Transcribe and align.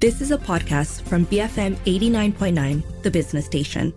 This 0.00 0.20
is 0.20 0.30
a 0.30 0.38
podcast 0.38 1.02
from 1.08 1.26
BFM 1.26 1.74
89.9, 1.78 3.02
the 3.02 3.10
business 3.10 3.46
station. 3.46 3.92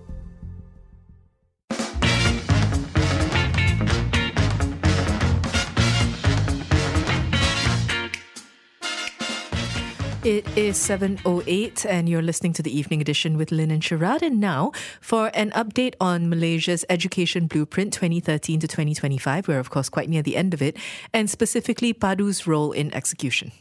It 10.23 10.47
is 10.57 10.79
7.08 10.79 11.85
and 11.85 12.09
you're 12.09 12.23
listening 12.23 12.53
to 12.53 12.63
the 12.63 12.75
evening 12.75 12.99
edition 12.99 13.37
with 13.37 13.51
Lynn 13.51 13.69
and 13.69 13.83
Sharad. 13.83 14.23
And 14.23 14.39
now 14.39 14.71
for 15.01 15.29
an 15.35 15.51
update 15.51 15.93
on 16.01 16.29
Malaysia's 16.29 16.83
Education 16.89 17.45
Blueprint 17.45 17.93
2013 17.93 18.59
to 18.61 18.67
2025. 18.67 19.47
We're, 19.47 19.59
of 19.59 19.69
course, 19.69 19.87
quite 19.87 20.09
near 20.09 20.23
the 20.23 20.35
end 20.35 20.55
of 20.55 20.63
it, 20.63 20.77
and 21.13 21.29
specifically 21.29 21.93
Padu's 21.93 22.47
role 22.47 22.71
in 22.71 22.91
execution. 22.91 23.51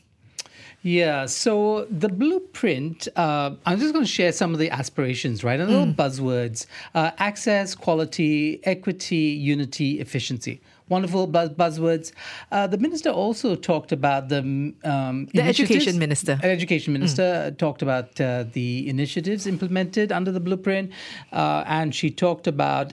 Yeah, 0.82 1.26
so 1.26 1.86
the 1.90 2.08
blueprint, 2.08 3.06
uh, 3.14 3.50
I'm 3.66 3.78
just 3.78 3.92
going 3.92 4.04
to 4.04 4.10
share 4.10 4.32
some 4.32 4.54
of 4.54 4.58
the 4.58 4.70
aspirations, 4.70 5.44
right? 5.44 5.60
And 5.60 5.68
little 5.70 5.86
mm. 5.86 5.94
buzzwords 5.94 6.66
uh, 6.94 7.10
access, 7.18 7.74
quality, 7.74 8.60
equity, 8.64 9.16
unity, 9.16 10.00
efficiency 10.00 10.60
wonderful 10.90 11.26
buzz- 11.26 11.50
buzzwords. 11.50 12.12
Uh, 12.52 12.66
the 12.66 12.76
minister 12.76 13.08
also 13.08 13.54
talked 13.54 13.92
about 13.92 14.28
the 14.28 14.40
um, 14.84 15.28
the 15.32 15.40
education 15.40 15.98
minister. 15.98 16.38
An 16.42 16.50
education 16.50 16.92
minister 16.92 17.22
mm. 17.22 17.56
talked 17.56 17.80
about 17.80 18.20
uh, 18.20 18.44
the 18.52 18.86
initiatives 18.88 19.46
implemented 19.46 20.12
under 20.12 20.30
the 20.32 20.40
blueprint, 20.40 20.92
uh, 21.32 21.64
and 21.66 21.94
she 21.94 22.10
talked 22.10 22.46
about 22.46 22.92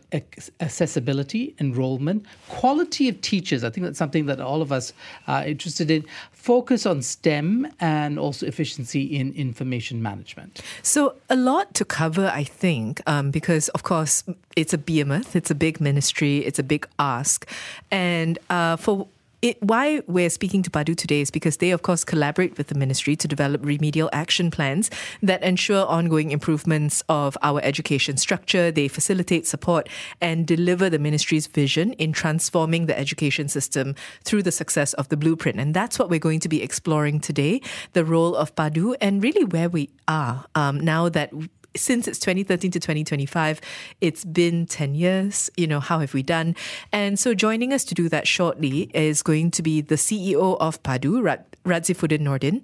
accessibility, 0.62 1.56
enrollment, 1.59 2.26
quality 2.48 3.09
of 3.09 3.20
teachers. 3.20 3.64
I 3.64 3.70
think 3.70 3.86
that's 3.86 3.98
something 3.98 4.28
that 4.28 4.40
all 4.40 4.62
of 4.62 4.72
us 4.72 4.94
are 5.28 5.44
interested 5.44 5.92
in 5.92 6.06
focus 6.48 6.86
on 6.86 7.02
STEM 7.02 7.68
and 7.82 8.18
also 8.18 8.46
efficiency 8.46 9.04
in 9.04 9.34
information 9.34 10.02
management. 10.02 10.62
So, 10.82 11.16
a 11.30 11.36
lot 11.36 11.73
to 11.73 11.84
cover, 11.84 12.32
I 12.34 12.46
think, 12.46 13.02
um, 13.06 13.31
because 13.31 13.67
of 13.76 13.84
course 13.84 14.23
it's 14.56 14.73
a 14.73 14.78
behemoth, 14.78 15.36
it's 15.36 15.52
a 15.52 15.56
big 15.56 15.81
ministry, 15.81 16.38
it's 16.48 16.58
a 16.58 16.64
big 16.64 16.88
ask. 17.00 17.45
And 17.92 18.39
uh, 18.50 18.78
for 18.78 19.08
it, 19.41 19.61
why 19.61 20.02
we're 20.07 20.30
speaking 20.31 20.63
to 20.63 20.69
Padu 20.71 20.95
today 20.95 21.21
is 21.21 21.30
because 21.30 21.57
they, 21.57 21.69
of 21.71 21.83
course, 21.83 22.03
collaborate 22.03 22.57
with 22.57 22.67
the 22.67 22.75
ministry 22.75 23.16
to 23.17 23.27
develop 23.27 23.63
remedial 23.63 24.09
action 24.11 24.49
plans 24.49 24.89
that 25.21 25.43
ensure 25.43 25.85
ongoing 25.85 26.31
improvements 26.31 27.03
of 27.07 27.38
our 27.43 27.61
education 27.63 28.17
structure. 28.17 28.71
They 28.71 28.88
facilitate 28.88 29.45
support 29.45 29.89
and 30.21 30.47
deliver 30.47 30.89
the 30.89 30.97
ministry's 30.97 31.45
vision 31.45 31.93
in 31.93 32.13
transforming 32.13 32.88
the 32.88 32.97
education 32.97 33.47
system 33.47 33.93
through 34.23 34.41
the 34.43 34.52
success 34.52 34.93
of 34.93 35.09
the 35.09 35.17
blueprint. 35.17 35.59
And 35.59 35.73
that's 35.73 35.99
what 35.99 36.09
we're 36.09 36.19
going 36.19 36.39
to 36.39 36.49
be 36.49 36.63
exploring 36.63 37.19
today 37.19 37.61
the 37.93 38.03
role 38.03 38.35
of 38.35 38.55
Padu 38.55 38.95
and 38.99 39.21
really 39.21 39.43
where 39.43 39.69
we 39.69 39.89
are 40.08 40.45
um, 40.55 40.80
now 40.80 41.09
that 41.09 41.31
since 41.78 42.08
it's 42.08 42.20
2013 42.20 42.72
to 42.72 42.80
2025, 42.80 43.61
it's 44.02 44.25
been 44.25 44.66
10 44.66 44.95
years. 44.95 45.50
You 45.56 45.67
know, 45.67 45.80
how 45.80 46.00
have 46.00 46.14
we 46.14 46.23
done? 46.23 46.56
And 46.92 47.17
so 47.20 47.33
joining 47.33 47.73
us 47.73 47.83
to 47.86 47.95
do 47.95 48.09
that 48.09 48.28
shortly 48.28 48.92
is 48.94 49.22
going 49.22 49.52
to 49.52 49.61
be 49.61 49.81
the 49.81 49.95
CEO 49.95 50.58
of 50.59 50.81
Padu, 50.83 51.22
Radzifuddin 51.66 52.22
Nordin. 52.22 52.61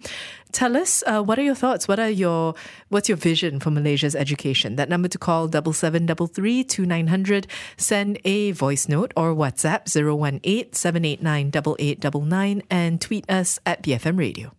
Tell 0.51 0.77
us, 0.77 1.03
uh, 1.07 1.21
what 1.21 1.39
are 1.39 1.43
your 1.43 1.55
thoughts? 1.55 1.87
What 1.87 1.99
are 1.99 2.09
your, 2.09 2.53
what's 2.89 3.09
your 3.09 3.17
vision 3.17 3.59
for 3.59 3.71
Malaysia's 3.71 4.15
education? 4.15 4.75
That 4.75 4.89
number 4.89 5.07
to 5.07 5.17
call, 5.17 5.47
double 5.47 5.73
seven 5.73 6.05
double 6.05 6.27
three 6.27 6.63
two 6.63 6.85
nine 6.85 7.07
hundred. 7.07 7.47
Send 7.77 8.19
a 8.23 8.51
voice 8.51 8.87
note 8.87 9.13
or 9.17 9.33
WhatsApp 9.33 9.87
018 9.95 10.73
789 10.73 11.47
8899 11.47 12.63
and 12.69 13.01
tweet 13.01 13.29
us 13.29 13.59
at 13.65 13.83
BFM 13.83 14.17
Radio. 14.17 14.53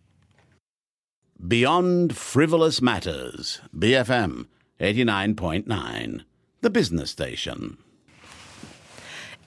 Beyond 1.45 2.15
Frivolous 2.15 2.81
Matters, 2.81 3.59
BFM 3.75 4.47
89.9, 4.79 6.21
the 6.61 6.69
business 6.69 7.11
station. 7.11 7.77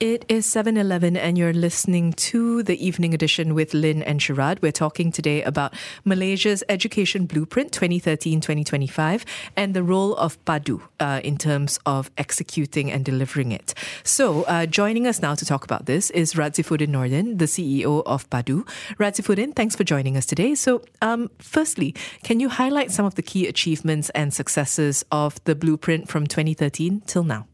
It 0.01 0.25
is 0.29 0.47
7:11 0.47 1.17
and 1.17 1.37
you're 1.37 1.53
listening 1.53 2.13
to 2.31 2.63
the 2.63 2.87
evening 2.87 3.15
edition 3.15 3.53
with 3.53 3.75
Lynn 3.75 4.01
and 4.01 4.21
Sharad. 4.21 4.63
We're 4.63 4.71
talking 4.71 5.11
today 5.11 5.43
about 5.43 5.75
Malaysia's 6.05 6.63
Education 6.69 7.27
Blueprint 7.27 7.73
2013-2025 7.73 9.25
and 9.57 9.75
the 9.75 9.83
role 9.83 10.15
of 10.15 10.39
Padu 10.45 10.83
uh, 11.01 11.21
in 11.25 11.37
terms 11.37 11.81
of 11.85 12.13
executing 12.17 12.93
and 12.93 13.05
delivering 13.05 13.51
it. 13.51 13.75
So, 14.05 14.45
uh, 14.45 14.67
joining 14.67 15.09
us 15.09 15.21
now 15.21 15.35
to 15.35 15.45
talk 15.45 15.65
about 15.65 15.87
this 15.87 16.11
is 16.11 16.35
Radzifuddin 16.35 16.91
Nordin, 16.91 17.39
the 17.39 17.47
CEO 17.47 18.05
of 18.07 18.31
Padu. 18.31 18.65
Radzifuddin, 19.01 19.57
thanks 19.57 19.75
for 19.75 19.83
joining 19.83 20.17
us 20.17 20.27
today. 20.27 20.55
So, 20.55 20.81
um, 21.03 21.29
firstly, 21.41 21.93
can 22.23 22.39
you 22.39 22.51
highlight 22.51 22.93
some 22.93 23.05
of 23.05 23.17
the 23.17 23.23
key 23.23 23.49
achievements 23.49 24.11
and 24.11 24.33
successes 24.33 25.05
of 25.11 25.43
the 25.43 25.57
blueprint 25.57 26.09
from 26.09 26.29
2013 26.29 27.03
till 27.05 27.25
now? 27.25 27.49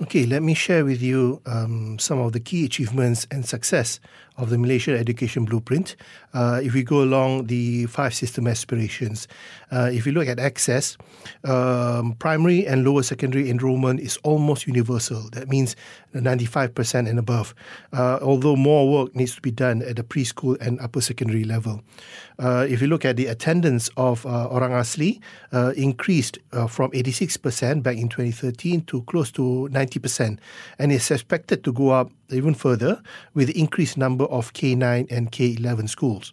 Okay, 0.00 0.26
let 0.26 0.44
me 0.44 0.54
share 0.54 0.84
with 0.84 1.02
you 1.02 1.42
um, 1.44 1.98
some 1.98 2.20
of 2.20 2.32
the 2.32 2.38
key 2.38 2.64
achievements 2.64 3.26
and 3.32 3.44
success 3.44 3.98
of 4.36 4.48
the 4.48 4.56
Malaysian 4.56 4.94
Education 4.94 5.44
Blueprint. 5.44 5.96
Uh, 6.32 6.60
if 6.62 6.72
we 6.72 6.84
go 6.84 7.02
along 7.02 7.46
the 7.48 7.86
five 7.86 8.14
system 8.14 8.46
aspirations, 8.46 9.26
uh, 9.72 9.90
if 9.92 10.06
you 10.06 10.12
look 10.12 10.28
at 10.28 10.38
access, 10.38 10.96
um, 11.42 12.12
primary 12.20 12.64
and 12.64 12.84
lower 12.84 13.02
secondary 13.02 13.50
enrollment 13.50 13.98
is 13.98 14.16
almost 14.18 14.68
universal. 14.68 15.28
That 15.32 15.48
means 15.48 15.74
95% 16.14 17.08
and 17.08 17.18
above, 17.18 17.54
uh, 17.92 18.18
although 18.22 18.56
more 18.56 18.90
work 18.90 19.14
needs 19.14 19.34
to 19.34 19.40
be 19.40 19.50
done 19.50 19.82
at 19.82 19.96
the 19.96 20.02
preschool 20.02 20.60
and 20.60 20.80
upper 20.80 21.00
secondary 21.00 21.44
level. 21.44 21.82
Uh, 22.38 22.66
if 22.68 22.80
you 22.80 22.86
look 22.86 23.04
at 23.04 23.16
the 23.16 23.26
attendance 23.26 23.90
of 23.96 24.24
uh, 24.24 24.48
Orang 24.48 24.72
Asli, 24.72 25.20
uh, 25.52 25.72
increased 25.76 26.38
from 26.68 26.90
86% 26.92 27.82
back 27.82 27.96
in 27.96 28.08
2013 28.08 28.82
to 28.82 29.02
close 29.02 29.30
to 29.32 29.68
90%, 29.72 30.38
and 30.78 30.92
is 30.92 31.10
expected 31.10 31.64
to 31.64 31.72
go 31.72 31.90
up 31.90 32.10
even 32.30 32.54
further 32.54 33.02
with 33.34 33.48
the 33.48 33.58
increased 33.58 33.96
number 33.96 34.24
of 34.26 34.52
K9 34.52 35.10
and 35.10 35.32
K11 35.32 35.88
schools. 35.88 36.32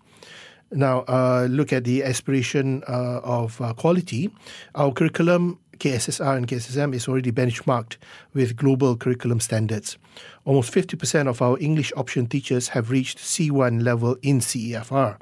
Now, 0.72 1.06
uh, 1.08 1.48
look 1.50 1.72
at 1.72 1.84
the 1.84 2.04
aspiration 2.04 2.84
uh, 2.88 3.22
of 3.24 3.62
uh, 3.62 3.74
quality. 3.74 4.30
Our 4.74 4.92
curriculum, 4.92 5.60
KSSR 5.80 6.38
and 6.38 6.48
KSSM, 6.48 6.94
is 6.94 7.08
already 7.08 7.32
benchmarked 7.32 7.98
with 8.34 8.56
global 8.56 8.96
curriculum 8.96 9.40
standards. 9.40 9.98
Almost 10.46 10.74
50% 10.74 11.28
of 11.28 11.42
our 11.42 11.58
English 11.60 11.92
option 11.96 12.28
teachers 12.28 12.70
have 12.70 12.90
reached 12.92 13.18
C1 13.18 13.84
level 13.84 14.18
in 14.22 14.40
CEFR. 14.40 15.18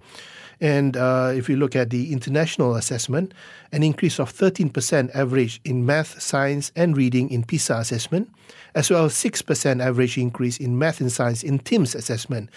And 0.61 0.95
uh, 0.95 1.33
if 1.35 1.49
you 1.49 1.57
look 1.57 1.75
at 1.75 1.89
the 1.89 2.13
international 2.13 2.75
assessment, 2.75 3.33
an 3.71 3.83
increase 3.83 4.19
of 4.19 4.33
13% 4.33 5.13
average 5.13 5.59
in 5.65 5.85
math, 5.85 6.21
science, 6.21 6.71
and 6.75 6.95
reading 6.95 7.29
in 7.31 7.43
PISA 7.43 7.75
assessment, 7.75 8.29
as 8.75 8.89
well 8.89 9.05
as 9.05 9.13
6% 9.13 9.83
average 9.83 10.17
increase 10.17 10.57
in 10.57 10.77
math 10.79 11.01
and 11.01 11.11
science 11.11 11.43
in 11.43 11.59
TIMSS 11.59 11.95
assessment, 11.95 12.49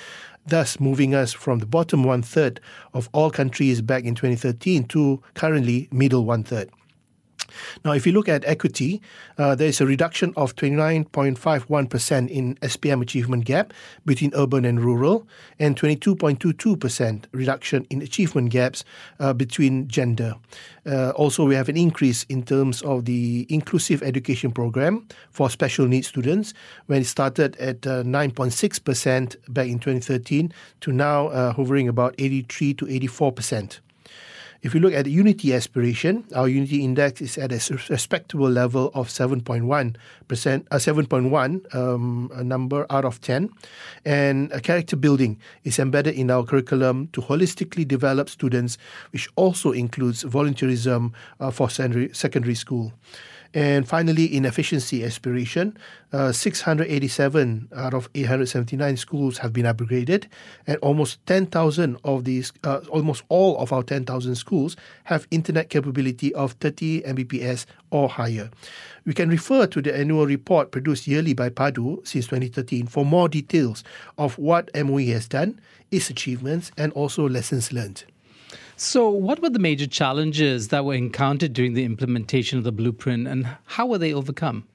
thus 0.47 0.79
moving 0.79 1.15
us 1.15 1.33
from 1.33 1.59
the 1.59 1.67
bottom 1.67 2.05
one 2.05 2.23
third 2.23 2.61
of 2.95 3.09
all 3.13 3.31
countries 3.31 3.83
back 3.83 4.05
in 4.05 4.15
2013 4.15 4.85
to 4.85 5.23
currently 5.35 5.89
middle 5.91 6.25
one 6.25 6.45
third. 6.45 6.71
Now, 7.85 7.93
if 7.93 8.07
you 8.07 8.13
look 8.13 8.29
at 8.29 8.45
equity, 8.45 9.01
uh, 9.39 9.55
there 9.55 9.69
is 9.69 9.81
a 9.81 9.87
reduction 9.87 10.33
of 10.37 10.55
29.51% 10.57 12.29
in 12.29 12.55
SPM 12.57 13.03
achievement 13.03 13.45
gap 13.45 13.73
between 14.05 14.33
urban 14.35 14.65
and 14.65 14.81
rural, 14.81 15.27
and 15.59 15.77
22.22% 15.77 17.25
reduction 17.33 17.87
in 17.91 18.03
achievement 18.03 18.51
gaps 18.51 18.85
uh, 19.21 19.33
between 19.33 19.89
gender. 19.89 20.35
Uh, 20.87 21.11
also, 21.11 21.45
we 21.45 21.55
have 21.55 21.69
an 21.69 21.77
increase 21.77 22.25
in 22.25 22.43
terms 22.43 22.83
of 22.83 23.05
the 23.05 23.47
inclusive 23.49 24.03
education 24.03 24.53
program 24.53 25.07
for 25.31 25.51
special 25.51 25.87
needs 25.87 26.07
students, 26.07 26.55
when 26.87 27.01
it 27.01 27.07
started 27.07 27.57
at 27.57 27.81
9.6% 27.81 29.35
uh, 29.35 29.39
back 29.49 29.67
in 29.67 29.79
2013 29.79 30.53
to 30.81 30.93
now 30.93 31.29
uh, 31.29 31.53
hovering 31.53 31.89
about 31.89 32.15
83 32.19 32.75
to 32.75 32.87
84%. 32.87 33.81
If 34.63 34.75
you 34.75 34.81
look 34.81 34.93
at 34.93 35.05
the 35.05 35.11
Unity 35.11 35.55
aspiration, 35.55 36.25
our 36.35 36.49
Unity 36.49 36.83
index 36.83 37.21
is 37.21 37.39
at 37.39 37.53
a 37.53 37.61
respectable 37.91 38.49
level 38.49 38.91
of 38.95 39.09
7.1 39.09 39.97
percent, 40.29 40.67
uh, 40.71 40.77
7.1 40.77 41.75
um, 41.75 42.31
a 42.35 42.43
number 42.43 42.87
out 42.91 43.05
of 43.05 43.21
10, 43.21 43.51
and 44.05 44.51
a 44.53 44.61
character 44.61 44.97
building 44.97 45.39
is 45.65 45.79
embedded 45.79 46.15
in 46.15 46.31
our 46.31 46.45
curriculum 46.45 47.09
to 47.13 47.21
holistically 47.21 47.87
develop 47.87 48.29
students, 48.29 48.79
which 49.13 49.29
also 49.37 49.73
includes 49.73 50.25
volunteerism 50.25 51.13
uh, 51.41 51.51
for 51.51 51.71
secondary 51.71 52.55
school. 52.55 52.93
And 53.55 53.89
finally, 53.89 54.25
in 54.25 54.45
efficiency 54.45 55.05
aspiration, 55.05 55.77
uh, 56.13 56.33
687 56.33 57.69
out 57.75 57.95
of 57.95 58.09
879 58.15 58.97
schools 58.97 59.39
have 59.39 59.53
been 59.53 59.65
upgraded, 59.67 60.27
and 60.67 60.79
almost 60.79 61.25
10,000 61.27 61.97
of 62.05 62.25
these, 62.25 62.53
uh, 62.65 62.81
almost 62.91 63.25
all 63.29 63.59
of 63.59 63.73
our 63.73 63.83
10,000 63.83 64.35
schools 64.35 64.77
have 65.05 65.27
internet 65.31 65.69
capability 65.71 66.35
of 66.35 66.53
30 66.53 67.03
Mbps 67.03 67.67
or 67.91 68.09
higher. 68.09 68.51
We 69.05 69.15
can 69.15 69.29
refer 69.29 69.67
to 69.69 69.83
the 69.83 69.97
annual 69.97 70.27
report 70.27 70.73
produced 70.73 71.07
yearly 71.07 71.33
by 71.33 71.51
PADU 71.51 72.07
since 72.07 72.27
2013 72.27 72.87
for 72.87 73.05
more 73.05 73.29
details 73.29 73.85
of 74.19 74.39
what 74.39 74.71
MOE 74.75 75.07
has 75.13 75.29
done, 75.29 75.61
its 75.91 76.11
achievements, 76.11 76.73
and 76.77 76.93
also 76.93 77.29
lessons 77.29 77.73
learned. 77.73 78.05
So, 78.79 79.09
what 79.09 79.41
were 79.41 79.49
the 79.49 79.59
major 79.59 79.87
challenges 79.87 80.69
that 80.69 80.85
were 80.85 80.93
encountered 80.93 81.55
during 81.55 81.73
the 81.73 81.85
implementation 81.85 82.59
of 82.59 82.65
the 82.65 82.73
blueprint 82.73 83.27
and 83.27 83.49
how 83.65 83.87
were 83.87 83.97
they 83.97 84.13
overcome? 84.13 84.69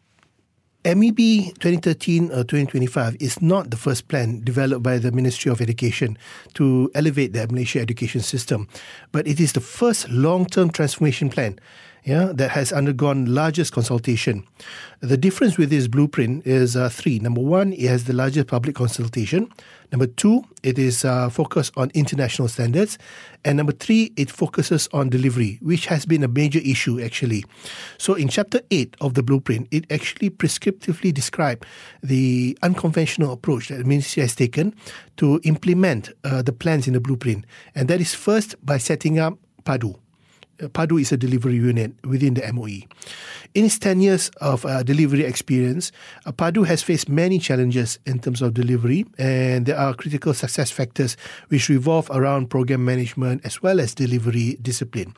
MEB 0.84 1.18
2013 1.60 2.32
or 2.32 2.34
uh, 2.34 2.38
2025 2.38 3.18
is 3.20 3.40
not 3.44 3.70
the 3.70 3.78
first 3.78 4.08
plan 4.08 4.42
developed 4.44 4.82
by 4.82 4.98
the 4.98 5.12
Ministry 5.12 5.52
of 5.52 5.62
Education 5.62 6.18
to 6.56 6.90
elevate 6.96 7.34
the 7.34 7.46
Malaysia 7.46 7.80
education 7.80 8.22
system, 8.22 8.68
but 9.12 9.28
it 9.28 9.40
is 9.40 9.54
the 9.54 9.60
first 9.60 10.10
long-term 10.10 10.72
transformation 10.72 11.30
plan 11.30 11.60
yeah, 12.04 12.32
that 12.34 12.52
has 12.52 12.74
undergone 12.74 13.26
largest 13.26 13.74
consultation. 13.74 14.44
The 15.02 15.18
difference 15.18 15.58
with 15.58 15.70
this 15.70 15.88
blueprint 15.88 16.46
is 16.48 16.76
uh, 16.76 16.90
three. 16.90 17.20
Number 17.20 17.42
one, 17.42 17.74
it 17.74 17.88
has 17.88 18.06
the 18.06 18.14
largest 18.14 18.48
public 18.48 18.76
consultation. 18.76 19.52
Number 19.92 20.08
two, 20.08 20.44
it 20.64 20.80
is 20.80 21.06
uh, 21.06 21.30
focused 21.30 21.74
on 21.78 21.92
international 21.94 22.48
standards. 22.48 22.98
And 23.44 23.58
number 23.58 23.74
three, 23.74 24.14
it 24.16 24.32
focuses 24.32 24.88
on 24.94 25.10
delivery, 25.10 25.60
which 25.62 25.86
has 25.88 26.06
been 26.06 26.24
a 26.24 26.28
major 26.28 26.60
issue 26.60 27.00
actually. 27.00 27.46
So 27.98 28.16
in 28.16 28.30
chapter 28.30 28.62
eight 28.72 28.96
of 29.02 29.14
the 29.14 29.22
blueprint, 29.22 29.68
it 29.70 29.92
actually 29.92 30.30
prescriptively 30.30 31.14
describes 31.14 31.68
the 32.02 32.58
unconventional 32.64 33.34
approach 33.34 33.68
that 33.68 33.78
the 33.78 33.84
ministry 33.84 34.22
has 34.22 34.34
taken 34.34 34.74
to 35.18 35.40
implement 35.44 36.12
uh, 36.24 36.42
the 36.42 36.54
plans 36.54 36.88
in 36.88 36.94
the 36.94 37.02
blueprint. 37.02 37.46
And 37.76 37.88
that 37.90 38.02
is 38.02 38.16
first 38.16 38.56
by 38.66 38.78
setting 38.78 39.20
up 39.20 39.38
PADU, 39.66 40.00
PADU 40.70 41.02
is 41.02 41.12
a 41.12 41.18
delivery 41.18 41.56
unit 41.56 41.94
within 42.06 42.34
the 42.36 42.54
MOE. 42.54 42.88
In 43.54 43.66
its 43.66 43.78
10 43.80 44.00
years 44.00 44.30
of 44.40 44.66
uh, 44.66 44.82
delivery 44.84 45.24
experience, 45.24 45.92
uh, 46.26 46.32
PADU 46.32 46.66
has 46.66 46.82
faced 46.82 47.10
many 47.10 47.38
challenges 47.38 48.00
in 48.06 48.20
terms 48.20 48.42
of 48.42 48.54
delivery, 48.54 49.06
and 49.18 49.66
there 49.66 49.78
are 49.78 49.94
critical 49.94 50.34
success 50.34 50.72
factors 50.72 51.18
which 51.50 51.68
revolve 51.68 52.10
around 52.12 52.50
program 52.50 52.86
management 52.86 53.42
as 53.44 53.62
well 53.62 53.82
as 53.82 53.94
delivery 53.94 54.58
discipline. 54.62 55.14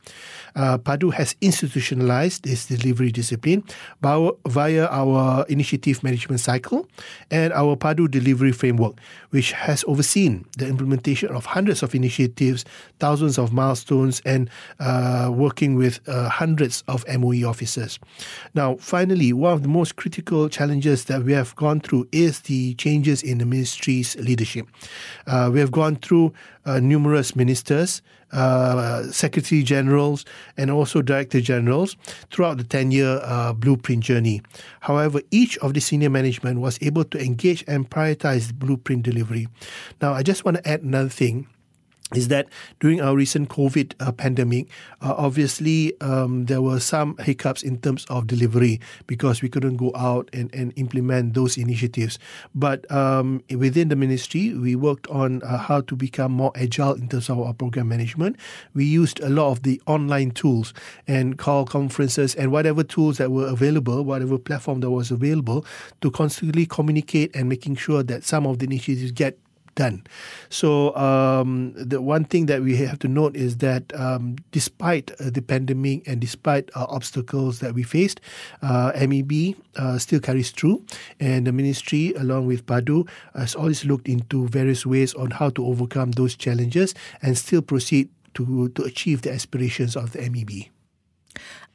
Uh, 0.55 0.77
PADU 0.77 1.13
has 1.13 1.35
institutionalized 1.41 2.43
this 2.43 2.65
delivery 2.65 3.11
discipline 3.11 3.63
via 4.01 4.85
our 4.87 5.45
initiative 5.47 6.03
management 6.03 6.39
cycle 6.39 6.87
and 7.29 7.53
our 7.53 7.75
PADU 7.75 8.09
delivery 8.09 8.51
framework, 8.51 8.97
which 9.29 9.51
has 9.51 9.83
overseen 9.87 10.45
the 10.57 10.67
implementation 10.67 11.29
of 11.29 11.45
hundreds 11.45 11.83
of 11.83 11.93
initiatives, 11.93 12.65
thousands 12.99 13.37
of 13.37 13.53
milestones, 13.53 14.21
and 14.25 14.49
uh, 14.79 15.29
working 15.33 15.75
with 15.75 15.99
uh, 16.07 16.29
hundreds 16.29 16.83
of 16.87 17.05
MOE 17.07 17.47
officers. 17.47 17.99
Now, 18.53 18.75
finally, 18.77 19.33
one 19.33 19.53
of 19.53 19.61
the 19.63 19.67
most 19.67 19.95
critical 19.95 20.49
challenges 20.49 21.05
that 21.05 21.23
we 21.23 21.33
have 21.33 21.55
gone 21.55 21.81
through 21.81 22.07
is 22.11 22.41
the 22.41 22.73
changes 22.75 23.21
in 23.23 23.39
the 23.39 23.45
ministry's 23.45 24.15
leadership. 24.15 24.67
Uh, 25.27 25.49
we 25.51 25.59
have 25.59 25.71
gone 25.71 25.95
through 25.97 26.33
uh, 26.65 26.79
numerous 26.79 27.35
ministers, 27.35 28.01
uh, 28.31 29.03
secretary 29.11 29.63
generals, 29.63 30.25
and 30.57 30.71
also 30.71 31.01
director 31.01 31.41
generals 31.41 31.95
throughout 32.31 32.57
the 32.57 32.63
10 32.63 32.91
year 32.91 33.19
uh, 33.23 33.53
blueprint 33.53 34.03
journey. 34.03 34.41
However, 34.81 35.21
each 35.31 35.57
of 35.59 35.73
the 35.73 35.81
senior 35.81 36.09
management 36.09 36.59
was 36.59 36.79
able 36.81 37.03
to 37.05 37.23
engage 37.23 37.63
and 37.67 37.89
prioritize 37.89 38.53
blueprint 38.53 39.03
delivery. 39.03 39.47
Now, 40.01 40.13
I 40.13 40.23
just 40.23 40.45
want 40.45 40.57
to 40.57 40.67
add 40.67 40.81
another 40.81 41.09
thing 41.09 41.47
is 42.15 42.27
that 42.29 42.47
during 42.79 43.01
our 43.01 43.15
recent 43.15 43.49
COVID 43.49 43.93
uh, 43.99 44.11
pandemic, 44.11 44.67
uh, 45.01 45.13
obviously 45.17 45.99
um, 46.01 46.45
there 46.45 46.61
were 46.61 46.79
some 46.79 47.17
hiccups 47.17 47.63
in 47.63 47.79
terms 47.79 48.05
of 48.09 48.27
delivery 48.27 48.79
because 49.07 49.41
we 49.41 49.49
couldn't 49.49 49.77
go 49.77 49.91
out 49.95 50.29
and, 50.33 50.53
and 50.53 50.73
implement 50.75 51.33
those 51.33 51.57
initiatives. 51.57 52.19
But 52.55 52.89
um, 52.91 53.43
within 53.49 53.89
the 53.89 53.95
ministry, 53.95 54.53
we 54.53 54.75
worked 54.75 55.07
on 55.07 55.41
uh, 55.43 55.57
how 55.57 55.81
to 55.81 55.95
become 55.95 56.31
more 56.31 56.51
agile 56.55 56.93
in 56.93 57.07
terms 57.07 57.29
of 57.29 57.39
our 57.39 57.53
program 57.53 57.87
management. 57.87 58.37
We 58.73 58.85
used 58.85 59.19
a 59.19 59.29
lot 59.29 59.51
of 59.51 59.63
the 59.63 59.81
online 59.87 60.31
tools 60.31 60.73
and 61.07 61.37
call 61.37 61.65
conferences 61.65 62.35
and 62.35 62.51
whatever 62.51 62.83
tools 62.83 63.17
that 63.17 63.31
were 63.31 63.47
available, 63.47 64.03
whatever 64.03 64.37
platform 64.37 64.81
that 64.81 64.91
was 64.91 65.11
available, 65.11 65.65
to 66.01 66.11
constantly 66.11 66.65
communicate 66.65 67.35
and 67.35 67.49
making 67.49 67.75
sure 67.75 68.03
that 68.03 68.23
some 68.23 68.45
of 68.45 68.59
the 68.59 68.65
initiatives 68.65 69.11
get 69.11 69.37
done. 69.75 70.05
So 70.49 70.95
um, 70.95 71.73
the 71.75 72.01
one 72.01 72.25
thing 72.25 72.45
that 72.47 72.61
we 72.61 72.75
have 72.77 72.99
to 72.99 73.07
note 73.07 73.35
is 73.35 73.57
that 73.57 73.93
um, 73.99 74.37
despite 74.51 75.11
uh, 75.19 75.29
the 75.29 75.41
pandemic 75.41 76.07
and 76.07 76.19
despite 76.19 76.69
uh, 76.75 76.85
obstacles 76.89 77.59
that 77.59 77.73
we 77.73 77.83
faced, 77.83 78.21
uh, 78.61 78.91
MEB 78.95 79.55
uh, 79.75 79.97
still 79.97 80.19
carries 80.19 80.51
through, 80.51 80.83
and 81.19 81.47
the 81.47 81.51
ministry, 81.51 82.13
along 82.13 82.47
with 82.47 82.65
PADU, 82.65 83.07
has 83.35 83.55
always 83.55 83.85
looked 83.85 84.07
into 84.07 84.47
various 84.47 84.85
ways 84.85 85.13
on 85.13 85.31
how 85.31 85.49
to 85.49 85.65
overcome 85.65 86.11
those 86.11 86.35
challenges 86.35 86.93
and 87.21 87.37
still 87.37 87.61
proceed 87.61 88.09
to 88.33 88.69
to 88.69 88.83
achieve 88.83 89.21
the 89.21 89.31
aspirations 89.31 89.95
of 89.95 90.11
the 90.13 90.19
MEB. 90.29 90.72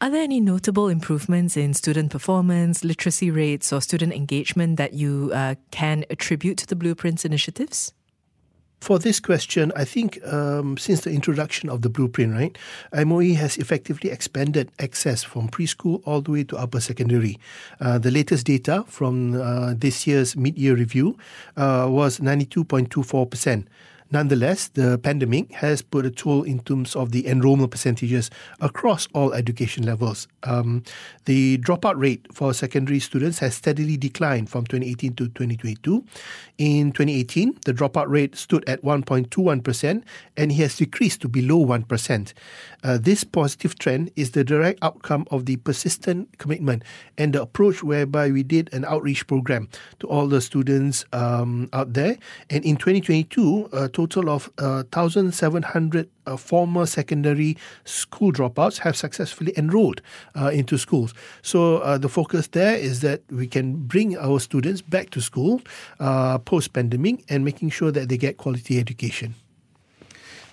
Are 0.01 0.11
there 0.11 0.23
any 0.23 0.41
notable 0.41 0.89
improvements 0.89 1.57
in 1.57 1.75
student 1.75 2.11
performance, 2.11 2.85
literacy 2.85 3.31
rates, 3.31 3.73
or 3.73 3.81
student 3.81 4.13
engagement 4.13 4.77
that 4.77 4.95
you 4.95 5.31
uh, 5.35 5.57
can 5.71 6.05
attribute 6.11 6.59
to 6.59 6.67
the 6.67 6.77
Blueprints 6.77 7.25
initiatives? 7.25 7.93
For 8.81 8.99
this 9.01 9.19
question, 9.19 9.73
I 9.75 9.85
think 9.85 10.25
um, 10.25 10.77
since 10.77 11.01
the 11.01 11.11
introduction 11.11 11.69
of 11.69 11.83
the 11.83 11.89
blueprint, 11.89 12.33
right, 12.33 12.57
MOE 13.07 13.35
has 13.35 13.57
effectively 13.57 14.11
expanded 14.11 14.71
access 14.79 15.25
from 15.25 15.49
preschool 15.49 16.01
all 16.05 16.21
the 16.21 16.31
way 16.31 16.45
to 16.45 16.57
upper 16.57 16.81
secondary. 16.81 17.39
Uh, 17.81 17.99
the 17.99 18.13
latest 18.13 18.47
data 18.47 18.85
from 18.87 19.35
uh, 19.35 19.75
this 19.77 20.07
year's 20.07 20.37
mid-year 20.37 20.77
review 20.77 21.19
uh, 21.57 21.89
was 21.91 22.21
92.24 22.21 23.29
percent. 23.29 23.69
Nonetheless, 24.11 24.69
the 24.69 24.99
pandemic 24.99 25.53
has 25.53 25.83
put 25.83 26.07
a 26.07 26.11
toll 26.11 26.43
in 26.43 26.61
terms 26.61 26.97
of 26.97 27.13
the 27.13 27.27
enrollment 27.27 27.71
percentages 27.71 28.31
across 28.61 29.07
all 29.13 29.35
education 29.35 29.85
levels. 29.85 30.29
Um, 30.45 30.83
the 31.27 31.59
dropout 31.59 31.97
rate 31.97 32.27
for 32.33 32.55
secondary 32.55 33.01
students 33.01 33.39
has 33.41 33.55
steadily 33.55 33.99
declined 33.99 34.49
from 34.49 34.65
2018 34.67 35.15
to 35.17 35.25
2022. 35.27 36.05
In 36.57 36.93
2018, 36.93 37.59
the 37.67 37.75
dropout 37.75 38.09
rate 38.09 38.35
stood 38.35 38.67
at 38.67 38.83
1.21%, 38.83 40.03
and 40.37 40.53
it 40.53 40.55
has 40.55 40.77
decreased 40.77 41.21
to 41.21 41.29
below 41.29 41.65
1%. 41.67 42.33
Uh, 42.83 42.97
this 42.97 43.25
positive 43.25 43.79
trend 43.79 44.11
is 44.17 44.31
the 44.31 44.45
direct 44.45 44.79
outcome 44.83 45.27
of 45.31 45.47
the 45.47 45.57
persistent 45.57 46.39
commitment 46.39 46.83
and 47.19 47.35
the 47.35 47.43
approach 47.43 47.83
whereby 47.83 48.31
we 48.31 48.43
did 48.43 48.73
an 48.73 48.85
outreach 48.85 49.27
program 49.27 49.69
to 49.99 50.07
all 50.09 50.29
the 50.29 50.41
students 50.41 51.05
um, 51.13 51.69
out 51.73 51.93
there. 51.93 52.17
And 52.49 52.65
in 52.65 52.77
2022, 52.77 53.69
a 53.73 53.89
total 53.99 54.31
of 54.31 54.49
uh, 54.59 54.85
1,700 54.93 56.09
uh, 56.27 56.37
former 56.37 56.87
secondary 56.87 57.57
school 57.85 58.33
dropouts 58.33 58.79
have 58.79 58.97
successfully 58.97 59.53
enrolled 59.57 60.01
uh, 60.37 60.51
into 60.55 60.79
schools. 60.79 61.13
So 61.43 61.79
uh, 61.79 61.99
the 61.99 62.09
focus 62.09 62.47
there 62.47 62.77
is 62.77 63.01
that 63.01 63.23
we 63.29 63.49
can 63.49 63.75
bring 63.75 64.17
our 64.17 64.39
students 64.39 64.83
back 64.83 65.11
to 65.11 65.21
school 65.21 65.63
uh, 65.99 66.39
post 66.39 66.73
pandemic 66.75 67.25
and 67.29 67.45
making 67.45 67.71
sure 67.71 67.91
that 67.91 68.09
they 68.09 68.17
get 68.17 68.37
quality 68.37 68.79
education. 68.79 69.35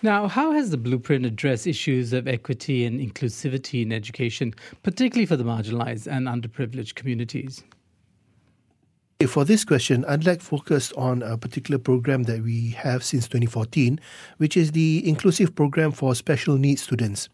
Now, 0.02 0.28
how 0.28 0.52
has 0.52 0.72
the 0.72 0.78
blueprint 0.78 1.26
addressed 1.26 1.68
issues 1.68 2.14
of 2.14 2.28
equity 2.28 2.84
and 2.86 3.00
inclusivity 3.00 3.84
in 3.84 3.92
education, 3.92 4.56
particularly 4.82 5.28
for 5.28 5.38
the 5.38 5.44
marginalized 5.44 6.08
and 6.08 6.28
underprivileged 6.28 6.96
communities? 6.96 7.64
For 9.24 9.46
this 9.46 9.64
question, 9.64 10.04
I'd 10.10 10.26
like 10.26 10.42
focus 10.42 10.92
on 10.98 11.24
a 11.24 11.38
particular 11.38 11.78
program 11.78 12.24
that 12.24 12.44
we 12.44 12.72
have 12.72 13.02
since 13.02 13.30
2014, 13.30 13.98
which 14.40 14.58
is 14.58 14.74
the 14.74 15.08
Inclusive 15.08 15.56
Program 15.56 15.94
for 15.94 16.14
Special 16.14 16.58
Needs 16.58 16.82
Students. 16.82 17.30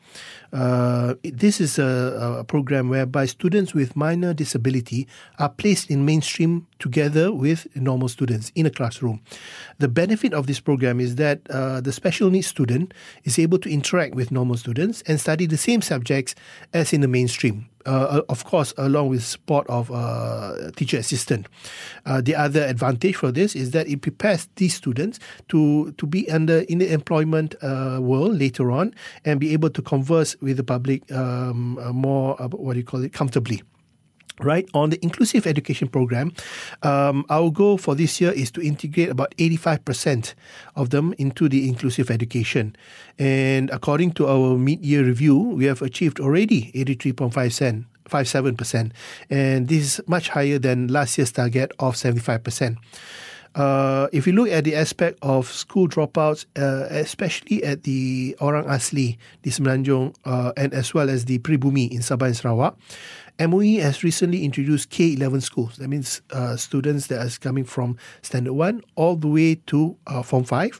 Uh, 0.54 1.16
this 1.24 1.60
is 1.60 1.80
a, 1.80 2.38
a, 2.42 2.44
program 2.44 2.90
whereby 2.90 3.26
students 3.26 3.74
with 3.74 3.96
minor 3.96 4.32
disability 4.32 5.08
are 5.40 5.50
placed 5.50 5.90
in 5.90 6.06
mainstream 6.06 6.68
together 6.78 7.34
with 7.34 7.68
normal 7.76 8.10
students 8.10 8.52
in 8.54 8.68
a 8.68 8.72
classroom. 8.72 9.20
The 9.80 9.88
benefit 9.88 10.36
of 10.36 10.46
this 10.46 10.60
program 10.60 11.00
is 11.00 11.16
that 11.16 11.40
uh, 11.50 11.82
the 11.82 11.92
special 11.92 12.30
needs 12.30 12.46
student 12.46 12.94
is 13.24 13.40
able 13.40 13.58
to 13.58 13.70
interact 13.72 14.14
with 14.14 14.30
normal 14.30 14.58
students 14.58 15.02
and 15.08 15.20
study 15.20 15.48
the 15.48 15.58
same 15.58 15.82
subjects 15.82 16.36
as 16.74 16.94
in 16.94 17.02
the 17.02 17.08
mainstream 17.08 17.72
uh, 17.86 18.22
of 18.30 18.44
course, 18.46 18.74
along 18.78 19.10
with 19.10 19.24
support 19.24 19.68
of 19.68 19.92
uh, 19.92 20.72
teacher 20.76 20.98
assistant. 20.98 21.48
Uh, 22.06 22.22
the 22.22 22.36
other 22.36 22.64
advantage 22.64 23.16
for 23.16 23.32
this 23.32 23.56
is 23.56 23.72
that 23.72 23.88
it 23.88 24.02
prepares 24.02 24.48
these 24.56 24.74
students 24.74 25.20
to 25.50 25.92
to 25.94 26.06
be 26.06 26.30
under 26.32 26.60
in 26.70 26.80
the 26.80 26.92
employment 26.92 27.56
uh, 27.62 28.00
world 28.02 28.38
later 28.38 28.72
on 28.72 28.94
and 29.26 29.40
be 29.40 29.54
able 29.54 29.70
to 29.70 29.82
converse 29.82 30.36
with 30.42 30.58
the 30.58 30.64
public 30.64 31.10
um, 31.12 31.78
uh, 31.78 31.92
more 31.92 32.36
what 32.36 32.74
do 32.74 32.80
you 32.80 32.86
call 32.86 33.04
it 33.04 33.14
comfortably 33.14 33.62
right 34.44 34.70
on 34.74 34.90
the 34.90 35.00
inclusive 35.04 35.48
education 35.48 35.88
program 35.88 36.32
um, 36.84 37.26
our 37.30 37.52
goal 37.52 37.78
for 37.78 37.96
this 37.96 38.20
year 38.20 38.32
is 38.32 38.52
to 38.52 38.62
integrate 38.62 39.10
about 39.10 39.34
85% 39.38 40.34
of 40.76 40.90
them 40.90 41.14
into 41.18 41.48
the 41.50 41.68
inclusive 41.68 42.10
education 42.10 42.76
and 43.20 43.70
according 43.70 44.12
to 44.12 44.28
our 44.28 44.58
mid-year 44.58 45.04
review 45.04 45.38
we 45.38 45.66
have 45.66 45.82
achieved 45.82 46.20
already 46.20 46.72
83.5 46.74 47.86
57%. 48.12 48.92
And 49.30 49.68
this 49.68 50.00
is 50.00 50.08
much 50.08 50.30
higher 50.30 50.60
than 50.60 50.88
last 50.88 51.18
year's 51.18 51.32
target 51.32 51.72
of 51.80 51.96
75%. 51.96 52.78
Uh, 53.54 54.08
if 54.14 54.26
you 54.26 54.32
look 54.32 54.48
at 54.48 54.64
the 54.64 54.76
aspect 54.76 55.20
of 55.22 55.48
school 55.52 55.88
dropouts, 55.88 56.46
uh, 56.56 56.88
especially 56.90 57.64
at 57.64 57.84
the 57.84 58.36
Orang 58.40 58.64
Asli 58.64 59.18
di 59.44 59.52
Semenanjung 59.52 60.16
uh, 60.24 60.54
and 60.56 60.74
as 60.74 60.94
well 60.94 61.10
as 61.10 61.26
the 61.26 61.40
Pribumi 61.40 61.92
in 61.92 62.00
Sabah 62.00 62.32
and 62.32 62.38
Sarawak, 62.38 62.80
MOE 63.48 63.80
has 63.82 64.04
recently 64.04 64.46
introduced 64.46 64.92
K11 64.92 65.42
schools. 65.42 65.78
That 65.78 65.88
means 65.88 66.22
uh, 66.32 66.56
students 66.58 67.08
that 67.08 67.26
are 67.26 67.40
coming 67.40 67.64
from 67.64 67.98
Standard 68.22 68.54
1 68.54 68.82
all 68.96 69.16
the 69.16 69.28
way 69.28 69.56
to 69.68 69.98
uh, 70.06 70.22
Form 70.22 70.44
5 70.44 70.80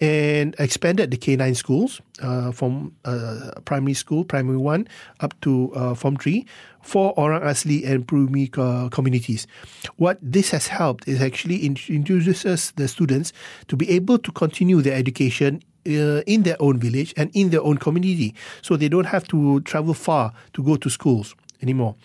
and 0.00 0.54
expanded 0.58 1.10
the 1.10 1.16
K9 1.16 1.56
schools 1.56 2.00
uh, 2.22 2.52
from 2.52 2.94
uh, 3.04 3.50
primary 3.64 3.94
school, 3.94 4.24
primary 4.24 4.58
1 4.58 4.86
up 5.20 5.40
to 5.40 5.72
uh, 5.74 5.94
Form 5.94 6.16
3 6.16 6.46
for 6.80 7.12
Orang 7.18 7.42
Asli 7.42 7.84
and 7.84 8.06
Pribumi 8.06 8.56
uh, 8.56 8.88
communities. 8.90 9.48
What 9.96 10.18
this 10.22 10.50
has 10.50 10.68
helped 10.68 11.08
is 11.08 11.20
actually 11.20 11.66
introduces 11.66 12.70
the 12.76 12.86
students 12.86 13.32
to 13.66 13.76
be 13.76 13.90
able 13.90 14.18
to 14.18 14.30
continue 14.30 14.80
their 14.80 14.96
education 14.96 15.62
in 15.84 16.42
their 16.42 16.56
own 16.60 16.78
village 16.78 17.14
and 17.16 17.30
in 17.32 17.50
their 17.50 17.62
own 17.62 17.78
community. 17.78 18.34
So 18.60 18.76
they 18.76 18.88
don't 18.88 19.06
have 19.06 19.26
to 19.28 19.60
travel 19.60 19.94
far 19.94 20.32
to 20.54 20.62
go 20.62 20.76
to 20.76 20.90
schools 20.90 21.34
anymore. 21.62 21.96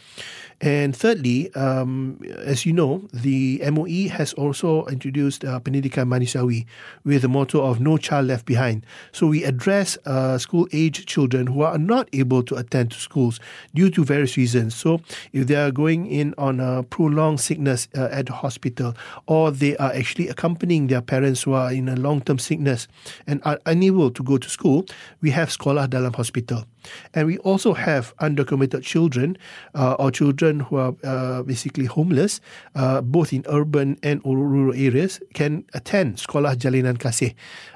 And 0.62 0.96
thirdly, 0.96 1.52
um, 1.56 2.22
as 2.38 2.68
you 2.68 2.74
know, 2.74 3.08
the 3.12 3.64
MOE 3.72 4.10
has 4.10 4.34
also 4.34 4.86
introduced 4.86 5.44
uh, 5.44 5.60
Pendidikan 5.60 6.06
Manusiawi 6.06 6.68
with 7.04 7.24
the 7.24 7.28
motto 7.28 7.66
of 7.66 7.80
No 7.82 7.98
Child 7.98 8.28
Left 8.28 8.46
Behind. 8.46 8.86
So 9.12 9.26
we 9.26 9.44
address 9.44 9.98
uh, 10.06 10.38
school 10.38 10.68
age 10.72 11.08
children 11.08 11.48
who 11.48 11.64
are 11.64 11.80
not 11.80 12.10
able 12.14 12.44
to 12.44 12.56
attend 12.58 12.92
to 12.92 13.00
schools 13.00 13.40
due 13.74 13.90
to 13.90 14.06
various 14.06 14.38
reasons. 14.38 14.76
So 14.76 15.02
if 15.34 15.48
they 15.48 15.56
are 15.56 15.72
going 15.72 16.06
in 16.06 16.36
on 16.38 16.60
a 16.60 16.84
prolonged 16.84 17.40
sickness 17.40 17.88
uh, 17.98 18.10
at 18.12 18.28
the 18.28 18.34
hospital, 18.34 18.94
or 19.26 19.50
they 19.50 19.76
are 19.78 19.92
actually 19.94 20.28
accompanying 20.28 20.88
their 20.88 21.02
parents 21.02 21.42
who 21.42 21.54
are 21.54 21.74
in 21.74 21.90
a 21.90 21.96
long 21.96 22.22
term 22.22 22.38
sickness 22.38 22.88
and 23.26 23.42
are 23.46 23.60
unable 23.66 24.12
to 24.12 24.22
go 24.22 24.38
to 24.38 24.48
school, 24.48 24.86
we 25.22 25.32
have 25.32 25.50
Sekolah 25.50 25.88
Dalam 25.88 26.16
Hospital. 26.16 26.66
And 27.14 27.28
we 27.28 27.38
also 27.40 27.74
have 27.74 28.16
undocumented 28.18 28.84
children 28.84 29.38
uh, 29.76 29.96
or 30.00 30.12
children 30.12 30.62
who 30.62 30.78
are 30.78 30.96
uh, 31.04 31.44
basically 31.44 31.86
homeless, 31.86 32.42
uh, 32.76 33.02
both 33.02 33.34
in 33.34 33.44
urban 33.48 33.98
and 34.04 34.22
rural 34.26 34.74
areas, 34.76 35.20
can 35.34 35.64
attend 35.74 36.18
Sekolah 36.18 36.56
Jalinan 36.56 36.98
Kasih, 36.98 37.34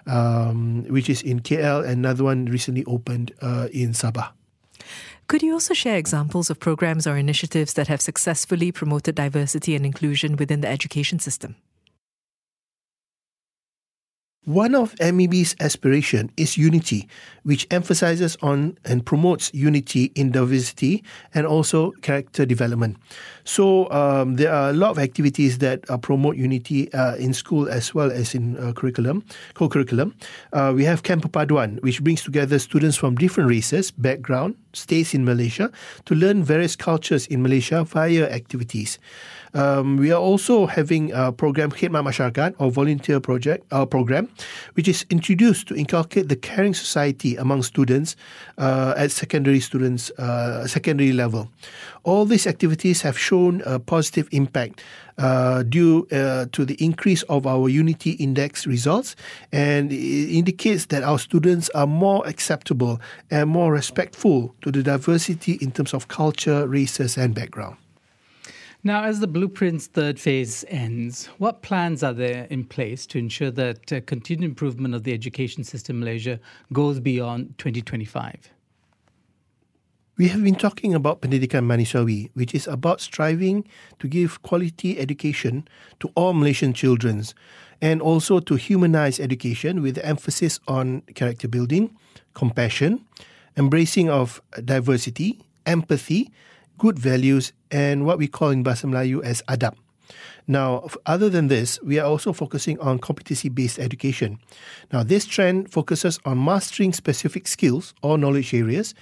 um, 0.08 0.84
which 0.90 1.10
is 1.10 1.22
in 1.22 1.40
KL, 1.40 1.84
and 1.84 2.06
another 2.06 2.24
one 2.24 2.46
recently 2.46 2.86
opened 2.86 3.32
uh, 3.42 3.68
in 3.72 3.92
Sabah. 3.92 4.32
Could 5.28 5.42
you 5.42 5.54
also 5.54 5.74
share 5.74 5.98
examples 5.98 6.52
of 6.52 6.60
programs 6.60 7.08
or 7.08 7.18
initiatives 7.18 7.74
that 7.74 7.88
have 7.88 8.00
successfully 8.00 8.72
promoted 8.72 9.16
diversity 9.16 9.76
and 9.76 9.84
inclusion 9.86 10.36
within 10.36 10.62
the 10.62 10.68
education 10.68 11.18
system? 11.18 11.56
One 14.46 14.76
of 14.76 14.94
MEB's 15.02 15.56
aspiration 15.60 16.30
is 16.38 16.56
unity, 16.56 17.10
which 17.42 17.66
emphasizes 17.72 18.38
on 18.44 18.78
and 18.86 19.04
promotes 19.04 19.52
unity 19.56 20.12
in 20.14 20.30
diversity 20.32 21.04
and 21.34 21.48
also 21.48 21.90
character 22.04 22.46
development. 22.46 22.98
So 23.44 23.90
um, 23.90 24.36
there 24.36 24.54
are 24.54 24.70
a 24.70 24.74
lot 24.74 24.92
of 24.92 25.00
activities 25.00 25.58
that 25.60 25.90
uh, 25.90 25.98
promote 25.98 26.38
unity 26.38 26.94
uh, 26.94 27.16
in 27.16 27.34
school 27.34 27.68
as 27.68 27.96
well 27.96 28.12
as 28.12 28.36
in 28.36 28.56
uh, 28.58 28.74
curriculum, 28.74 29.24
co-curriculum. 29.56 30.14
Uh, 30.54 30.74
we 30.76 30.84
have 30.84 31.02
Camp 31.02 31.24
Paduan, 31.32 31.82
which 31.82 32.04
brings 32.04 32.22
together 32.22 32.60
students 32.60 32.98
from 32.98 33.16
different 33.16 33.50
races, 33.50 33.90
background, 33.90 34.56
stays 34.74 35.16
in 35.16 35.26
Malaysia 35.26 35.72
to 36.06 36.14
learn 36.14 36.44
various 36.44 36.76
cultures 36.76 37.26
in 37.28 37.42
Malaysia 37.42 37.84
via 37.84 38.30
activities. 38.30 39.00
Um, 39.56 39.96
we 39.96 40.12
are 40.12 40.20
also 40.20 40.66
having 40.66 41.14
a 41.14 41.32
program 41.32 41.72
Khidmat 41.72 42.04
Masyarakat 42.04 42.56
or 42.60 42.70
volunteer 42.70 43.22
project 43.22 43.66
uh, 43.72 43.86
program, 43.86 44.28
which 44.74 44.90
is 44.90 45.06
introduced 45.10 45.68
to 45.70 45.76
inculcate 45.76 46.28
the 46.28 46.36
caring 46.36 46.74
society 46.74 47.38
among 47.38 47.64
students 47.64 48.18
uh, 48.58 48.94
at 48.98 49.12
secondary 49.12 49.62
students 49.62 50.12
uh, 50.20 50.68
secondary 50.68 51.14
level. 51.14 51.50
All 52.04 52.26
these 52.26 52.46
activities 52.46 53.02
have 53.02 53.18
shown 53.18 53.62
a 53.66 53.80
positive 53.80 54.28
impact 54.32 54.84
uh, 55.18 55.64
due 55.64 56.06
uh, 56.12 56.48
to 56.52 56.66
the 56.66 56.76
increase 56.84 57.24
of 57.24 57.48
our 57.48 57.70
Unity 57.70 58.12
Index 58.12 58.68
results, 58.68 59.16
and 59.54 59.94
it 59.94 60.36
indicates 60.36 60.88
that 60.88 61.04
our 61.04 61.18
students 61.18 61.70
are 61.70 61.88
more 61.88 62.28
acceptable 62.28 63.00
and 63.32 63.50
more 63.50 63.72
respectful 63.72 64.54
to 64.62 64.70
the 64.70 64.84
diversity 64.84 65.54
in 65.62 65.72
terms 65.72 65.94
of 65.94 66.10
culture, 66.10 66.68
races, 66.68 67.18
and 67.18 67.34
background. 67.34 67.78
Now, 68.86 69.04
as 69.04 69.20
the 69.20 69.26
blueprint's 69.26 69.88
third 69.88 70.20
phase 70.20 70.64
ends, 70.68 71.26
what 71.40 71.64
plans 71.64 72.04
are 72.04 72.14
there 72.14 72.46
in 72.52 72.66
place 72.66 73.08
to 73.08 73.18
ensure 73.18 73.50
that 73.50 73.92
uh, 73.92 74.00
continued 74.02 74.48
improvement 74.48 74.94
of 74.94 75.02
the 75.02 75.12
education 75.12 75.64
system 75.64 75.96
in 75.96 76.02
Malaysia 76.02 76.40
goes 76.72 77.00
beyond 77.00 77.58
2025? 77.58 78.52
We 80.18 80.28
have 80.28 80.44
been 80.44 80.54
talking 80.54 80.94
about 80.94 81.22
Pendidikan 81.22 81.66
Manusiawi, 81.66 82.30
which 82.36 82.54
is 82.54 82.68
about 82.68 83.02
striving 83.02 83.68
to 83.98 84.08
give 84.08 84.44
quality 84.44 85.00
education 85.00 85.68
to 86.00 86.12
all 86.14 86.34
Malaysian 86.34 86.72
children 86.72 87.24
and 87.82 88.04
also 88.04 88.40
to 88.40 88.54
humanize 88.54 89.20
education 89.20 89.82
with 89.82 89.98
emphasis 90.04 90.60
on 90.68 91.02
character 91.16 91.48
building, 91.48 91.98
compassion, 92.36 93.04
embracing 93.58 94.12
of 94.12 94.44
diversity, 94.64 95.42
empathy, 95.66 96.32
good 96.78 97.00
values, 97.00 97.54
and 97.72 98.06
what 98.06 98.18
we 98.18 98.28
call 98.28 98.50
in 98.50 98.64
Bahasa 98.64 98.86
Melayu 98.90 99.24
as 99.24 99.42
adab. 99.48 99.76
Now, 100.48 100.88
other 101.08 101.28
than 101.28 101.48
this, 101.48 101.80
we 101.82 101.98
are 101.98 102.06
also 102.06 102.32
focusing 102.32 102.80
on 102.80 103.00
competency 103.00 103.50
based 103.50 103.80
education. 103.80 104.38
Now, 104.94 105.02
this 105.02 105.26
trend 105.26 105.72
focuses 105.72 106.20
on 106.24 106.44
mastering 106.44 106.94
specific 106.94 107.48
skills 107.48 107.96
or 108.04 108.18
knowledge 108.18 108.54
areas, 108.54 108.94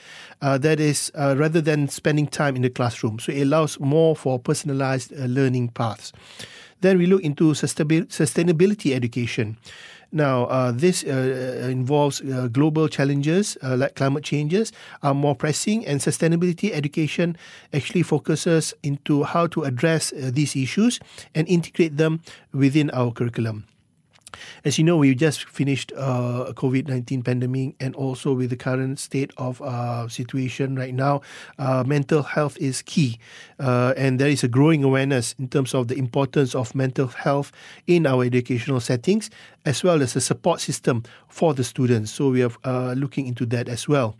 uh, 0.41 0.57
that 0.59 0.79
is, 0.79 1.11
uh, 1.15 1.35
rather 1.37 1.59
than 1.59 1.89
spending 1.89 2.27
time 2.27 2.55
in 2.55 2.61
the 2.61 2.69
classroom. 2.69 3.19
So, 3.19 3.33
it 3.33 3.41
allows 3.41 3.77
more 3.79 4.15
for 4.15 4.39
personalized 4.39 5.11
uh, 5.11 5.25
learning 5.25 5.69
paths. 5.69 6.13
Then 6.79 6.97
we 6.97 7.07
look 7.07 7.23
into 7.23 7.51
sustainability 7.51 8.93
education. 8.93 9.57
Now, 10.13 10.45
uh, 10.45 10.71
this 10.71 11.03
uh, 11.03 11.67
involves 11.71 12.21
uh, 12.21 12.47
global 12.47 12.87
challenges 12.87 13.57
uh, 13.63 13.75
like 13.75 13.95
climate 13.95 14.23
changes 14.23 14.71
are 15.01 15.15
more 15.15 15.33
pressing, 15.35 15.87
and 15.87 15.99
sustainability 15.99 16.71
education 16.71 17.35
actually 17.73 18.03
focuses 18.03 18.75
into 18.83 19.23
how 19.23 19.47
to 19.47 19.63
address 19.63 20.13
uh, 20.13 20.29
these 20.31 20.55
issues 20.55 20.99
and 21.33 21.49
integrate 21.49 21.97
them 21.97 22.21
within 22.53 22.91
our 22.91 23.11
curriculum. 23.11 23.65
As 24.65 24.77
you 24.77 24.83
know, 24.83 24.97
we 24.97 25.15
just 25.15 25.45
finished 25.49 25.91
uh, 25.93 26.45
a 26.47 26.53
COVID 26.53 26.87
19 26.87 27.23
pandemic, 27.23 27.75
and 27.79 27.95
also 27.95 28.33
with 28.33 28.49
the 28.49 28.55
current 28.55 28.99
state 28.99 29.31
of 29.37 29.61
uh, 29.61 30.07
situation 30.07 30.75
right 30.75 30.93
now, 30.93 31.21
uh, 31.59 31.83
mental 31.85 32.23
health 32.23 32.57
is 32.57 32.81
key. 32.81 33.19
Uh, 33.59 33.93
and 33.97 34.19
there 34.19 34.29
is 34.29 34.43
a 34.43 34.47
growing 34.47 34.83
awareness 34.83 35.35
in 35.39 35.47
terms 35.47 35.73
of 35.73 35.87
the 35.87 35.95
importance 35.95 36.55
of 36.55 36.75
mental 36.75 37.07
health 37.07 37.51
in 37.87 38.05
our 38.05 38.23
educational 38.23 38.79
settings, 38.79 39.29
as 39.65 39.83
well 39.83 40.01
as 40.01 40.15
a 40.15 40.21
support 40.21 40.59
system 40.59 41.03
for 41.27 41.53
the 41.53 41.63
students. 41.63 42.11
So 42.11 42.29
we 42.29 42.43
are 42.43 42.51
uh, 42.63 42.93
looking 42.93 43.27
into 43.27 43.45
that 43.47 43.67
as 43.67 43.87
well 43.87 44.15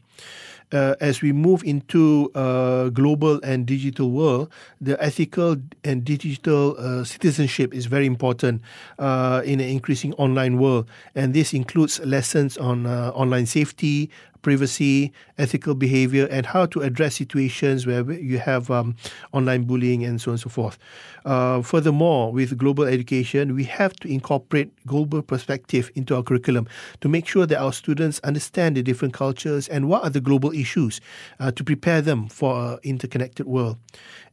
uh, 0.72 0.96
as 1.02 1.22
we 1.22 1.32
move 1.32 1.64
into 1.64 2.32
a 2.36 2.90
global 2.94 3.40
and 3.44 3.66
digital 3.66 4.12
world, 4.12 4.52
the 4.82 5.02
ethical 5.04 5.58
and 5.84 6.04
digital 6.04 6.76
uh, 6.78 7.04
citizenship 7.04 7.74
is 7.74 7.86
very 7.86 8.06
important 8.06 8.62
uh, 9.00 9.42
in 9.46 9.60
an 9.60 9.70
increasing 9.70 10.14
online 10.14 10.58
world. 10.58 10.90
And 11.16 11.34
this 11.34 11.54
includes 11.54 12.00
lessons 12.02 12.58
on 12.58 12.86
uh, 12.86 13.12
online 13.14 13.46
safety, 13.46 14.10
privacy, 14.44 15.12
ethical 15.40 15.74
behavior, 15.74 16.28
and 16.30 16.46
how 16.46 16.68
to 16.68 16.82
address 16.82 17.16
situations 17.16 17.88
where 17.88 18.12
you 18.12 18.38
have 18.38 18.70
um, 18.70 18.96
online 19.32 19.64
bullying 19.64 20.04
and 20.04 20.22
so 20.22 20.30
on 20.30 20.34
and 20.34 20.42
so 20.42 20.50
forth. 20.50 20.78
Uh, 21.26 21.62
furthermore, 21.64 22.32
with 22.32 22.56
global 22.58 22.84
education, 22.84 23.56
we 23.56 23.64
have 23.64 23.94
to 23.96 24.08
incorporate 24.08 24.72
global 24.86 25.22
perspective 25.24 25.90
into 25.96 26.16
our 26.16 26.22
curriculum 26.22 26.68
to 27.02 27.10
make 27.10 27.26
sure 27.26 27.48
that 27.48 27.60
our 27.60 27.74
students 27.74 28.20
understand 28.24 28.78
the 28.78 28.84
different 28.84 29.14
cultures 29.14 29.68
and 29.70 29.90
what 29.90 30.04
are 30.04 30.10
the 30.12 30.22
global 30.22 30.52
issues 30.52 31.02
uh, 31.40 31.50
to 31.50 31.64
prepare 31.64 32.02
them 32.02 32.28
for 32.28 32.74
an 32.74 32.80
interconnected 32.84 33.48
world. 33.48 33.78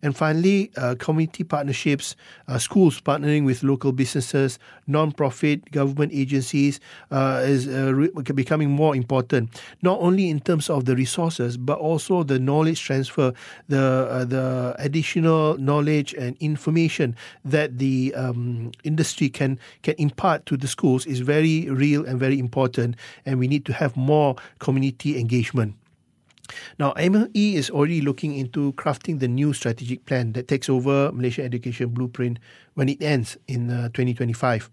And 0.02 0.16
finally, 0.16 0.70
uh, 0.76 0.94
community 0.98 1.44
partnerships, 1.44 2.16
uh, 2.48 2.58
schools 2.58 3.00
partnering 3.00 3.44
with 3.44 3.62
local 3.62 3.92
businesses, 3.92 4.58
non-profit 4.86 5.70
government 5.70 6.12
agencies 6.14 6.80
uh, 7.10 7.42
is 7.44 7.68
uh, 7.68 7.92
re- 7.94 8.10
becoming 8.34 8.70
more 8.70 8.96
important. 8.96 9.60
Not 9.82 10.00
only 10.00 10.30
in 10.30 10.40
terms 10.40 10.70
of 10.70 10.86
the 10.86 10.96
resources, 10.96 11.56
but 11.56 11.78
also 11.78 12.22
the 12.22 12.38
knowledge 12.38 12.82
transfer, 12.82 13.32
the 13.68 13.80
uh, 13.80 14.24
the 14.24 14.74
additional 14.78 15.58
knowledge 15.58 16.14
and 16.14 16.36
information 16.40 17.16
that 17.44 17.78
the 17.78 18.14
um, 18.14 18.72
industry 18.84 19.28
can 19.28 19.58
can 19.82 19.94
impart 19.98 20.46
to 20.46 20.56
the 20.56 20.68
schools 20.68 21.06
is 21.06 21.20
very 21.20 21.68
real 21.68 22.04
and 22.06 22.18
very 22.18 22.38
important. 22.38 22.96
And 23.26 23.38
we 23.38 23.48
need 23.48 23.64
to 23.66 23.72
have 23.72 23.96
more 23.96 24.36
community 24.58 25.18
engagement. 25.18 25.79
Now, 26.78 26.94
MOE 26.96 27.28
is 27.34 27.70
already 27.70 28.00
looking 28.00 28.36
into 28.36 28.72
crafting 28.74 29.20
the 29.20 29.28
new 29.28 29.52
strategic 29.52 30.06
plan 30.06 30.32
that 30.32 30.48
takes 30.48 30.68
over 30.68 31.12
Malaysian 31.12 31.44
Education 31.44 31.88
Blueprint 31.88 32.38
when 32.74 32.88
it 32.88 33.02
ends 33.02 33.36
in 33.48 33.70
uh, 33.70 33.88
2025. 33.88 34.70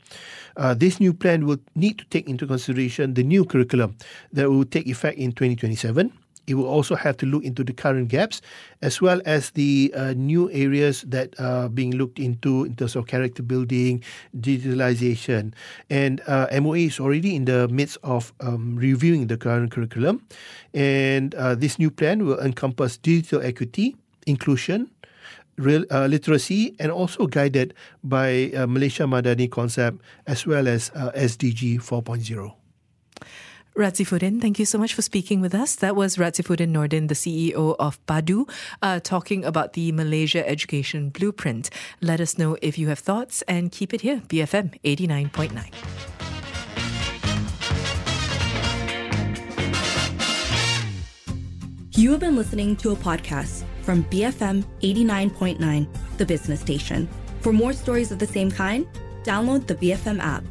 Uh, 0.56 0.74
this 0.74 1.00
new 1.00 1.14
plan 1.14 1.46
will 1.46 1.60
need 1.76 1.98
to 1.98 2.06
take 2.06 2.28
into 2.28 2.48
consideration 2.48 3.14
the 3.14 3.24
new 3.24 3.46
curriculum 3.46 3.96
that 4.32 4.50
will 4.50 4.66
take 4.66 4.88
effect 4.88 5.18
in 5.18 5.32
2027 5.32 6.12
it 6.48 6.56
will 6.56 6.68
also 6.68 6.96
have 6.96 7.18
to 7.18 7.26
look 7.26 7.44
into 7.44 7.64
the 7.64 7.74
current 7.74 8.08
gaps 8.08 8.42
as 8.82 9.02
well 9.02 9.22
as 9.26 9.52
the 9.52 9.94
uh, 9.96 10.14
new 10.16 10.50
areas 10.52 11.04
that 11.08 11.38
are 11.40 11.70
being 11.70 11.96
looked 11.96 12.20
into 12.20 12.64
in 12.64 12.76
terms 12.76 12.96
of 12.96 13.06
character 13.06 13.44
building, 13.44 14.02
digitalization. 14.40 15.54
And 15.90 16.22
uh, 16.26 16.48
MOE 16.60 16.88
is 16.88 17.00
already 17.00 17.36
in 17.36 17.46
the 17.46 17.68
midst 17.68 17.98
of 18.04 18.34
um, 18.40 18.76
reviewing 18.76 19.28
the 19.28 19.38
current 19.38 19.72
curriculum. 19.72 20.26
And 20.74 21.36
uh, 21.36 21.56
this 21.56 21.78
new 21.78 21.92
plan 21.92 22.26
will 22.26 22.40
encompass 22.40 22.98
digital 22.98 23.42
equity, 23.42 23.96
inclusion, 24.26 24.90
Real, 25.58 25.86
uh, 25.90 26.06
literacy 26.06 26.76
and 26.78 26.92
also 26.92 27.26
guided 27.26 27.74
by 28.04 28.54
uh, 28.54 28.68
Malaysia 28.68 29.10
Madani 29.10 29.50
concept 29.50 29.98
as 30.28 30.46
well 30.46 30.68
as 30.68 30.92
uh, 30.94 31.10
SDG 31.18 31.82
4.0. 31.82 32.67
Radzifuddin, 33.78 34.42
thank 34.42 34.58
you 34.58 34.66
so 34.66 34.80
much 34.80 34.96
for 34.96 35.04
speaking 35.04 35.40
with 35.40 35.54
us. 35.54 35.76
That 35.76 35.96
was 35.96 36.18
Radzifuddin 36.18 36.72
Nordin, 36.72 37.10
the 37.10 37.14
CEO 37.14 37.76
of 37.78 38.04
Padu, 38.08 38.50
uh, 38.82 39.00
talking 39.00 39.46
about 39.46 39.74
the 39.74 39.92
Malaysia 39.92 40.48
Education 40.50 41.10
Blueprint. 41.10 41.70
Let 42.02 42.20
us 42.20 42.40
know 42.40 42.58
if 42.64 42.80
you 42.80 42.88
have 42.88 42.98
thoughts 42.98 43.44
and 43.44 43.72
keep 43.72 43.94
it 43.94 44.02
here, 44.02 44.24
BFM 44.30 44.80
89.9. 44.84 45.72
You 51.96 52.12
have 52.12 52.20
been 52.20 52.36
listening 52.36 52.76
to 52.78 52.94
a 52.94 52.96
podcast 52.96 53.64
from 53.84 54.04
BFM 54.06 54.66
89.9, 54.82 56.18
the 56.18 56.26
business 56.26 56.62
station. 56.62 57.08
For 57.42 57.54
more 57.54 57.74
stories 57.74 58.12
of 58.12 58.18
the 58.18 58.26
same 58.26 58.50
kind, 58.50 58.88
download 59.24 59.68
the 59.68 59.76
BFM 59.76 60.20
app. 60.20 60.44